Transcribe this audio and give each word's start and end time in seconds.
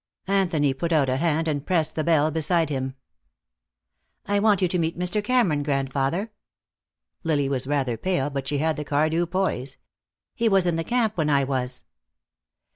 Anthony 0.25 0.73
put 0.73 0.91
out 0.91 1.09
a 1.09 1.17
hand 1.17 1.47
and 1.47 1.63
pressed 1.63 1.93
the 1.93 2.03
bell 2.03 2.31
beside 2.31 2.69
him. 2.71 2.95
"I 4.25 4.39
want 4.39 4.59
you 4.63 4.67
to 4.67 4.79
meet 4.79 4.97
Mr. 4.97 5.23
Cameron, 5.23 5.61
grandfather." 5.61 6.31
Lily 7.23 7.47
was 7.47 7.67
rather 7.67 7.97
pale, 7.97 8.31
but 8.31 8.47
she 8.47 8.57
had 8.57 8.77
the 8.77 8.83
Cardew 8.83 9.27
poise. 9.27 9.77
"He 10.33 10.49
was 10.49 10.65
in 10.65 10.75
the 10.75 10.83
camp 10.83 11.17
when 11.17 11.29
I 11.29 11.43
was." 11.43 11.83